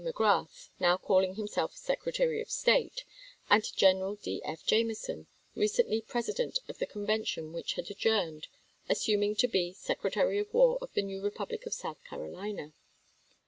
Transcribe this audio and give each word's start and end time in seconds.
Magrath, 0.03 0.69
now 0.79 0.97
calling 0.97 1.35
himself 1.35 1.75
Secretary 1.77 2.41
of 2.41 2.49
State, 2.49 3.05
and 3.51 3.63
General 3.75 4.15
D. 4.15 4.41
F. 4.43 4.65
Jamison, 4.65 5.27
Doubieday, 5.55 5.59
recently 5.61 6.01
president 6.01 6.57
of 6.67 6.79
the 6.79 6.87
convention 6.87 7.53
which 7.53 7.73
had 7.73 7.85
yumu'r'aiHi 7.85 7.91
adjourned, 7.91 8.47
assuming 8.89 9.35
to 9.35 9.47
be 9.47 9.73
Secretary 9.73 10.39
of 10.39 10.51
War 10.55 10.79
of 10.81 10.89
pUios?' 10.89 10.93
the 10.95 11.01
new 11.03 11.21
Republic 11.21 11.67
of 11.67 11.75
South 11.75 12.03
Carolina. 12.03 12.73